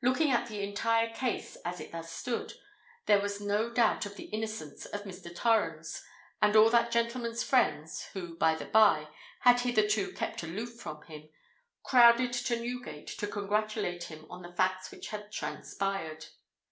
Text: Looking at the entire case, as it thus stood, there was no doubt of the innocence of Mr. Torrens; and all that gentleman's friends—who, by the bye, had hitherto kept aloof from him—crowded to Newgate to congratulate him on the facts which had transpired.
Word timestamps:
Looking 0.00 0.30
at 0.30 0.46
the 0.46 0.60
entire 0.62 1.12
case, 1.12 1.56
as 1.64 1.80
it 1.80 1.90
thus 1.90 2.12
stood, 2.12 2.52
there 3.06 3.18
was 3.20 3.40
no 3.40 3.68
doubt 3.68 4.06
of 4.06 4.14
the 4.14 4.26
innocence 4.26 4.84
of 4.86 5.02
Mr. 5.02 5.34
Torrens; 5.34 6.04
and 6.40 6.54
all 6.54 6.70
that 6.70 6.92
gentleman's 6.92 7.42
friends—who, 7.42 8.36
by 8.36 8.54
the 8.54 8.66
bye, 8.66 9.08
had 9.40 9.62
hitherto 9.62 10.12
kept 10.12 10.44
aloof 10.44 10.74
from 10.78 11.02
him—crowded 11.06 12.32
to 12.32 12.60
Newgate 12.60 13.08
to 13.18 13.26
congratulate 13.26 14.04
him 14.04 14.24
on 14.30 14.42
the 14.42 14.52
facts 14.54 14.92
which 14.92 15.08
had 15.08 15.32
transpired. 15.32 16.26